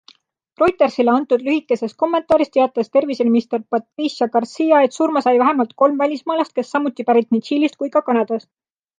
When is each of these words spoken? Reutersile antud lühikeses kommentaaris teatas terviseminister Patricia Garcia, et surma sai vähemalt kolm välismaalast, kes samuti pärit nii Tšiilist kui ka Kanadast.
Reutersile 0.59 1.11
antud 1.15 1.43
lühikeses 1.47 1.91
kommentaaris 2.03 2.49
teatas 2.55 2.87
terviseminister 2.95 3.59
Patricia 3.75 4.27
Garcia, 4.35 4.79
et 4.87 4.97
surma 4.97 5.23
sai 5.25 5.33
vähemalt 5.41 5.75
kolm 5.83 6.01
välismaalast, 6.05 6.55
kes 6.61 6.73
samuti 6.77 7.05
pärit 7.11 7.29
nii 7.37 7.45
Tšiilist 7.49 7.79
kui 7.83 7.93
ka 7.97 8.03
Kanadast. 8.09 8.51